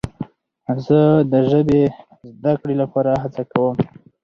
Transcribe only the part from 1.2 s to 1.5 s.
د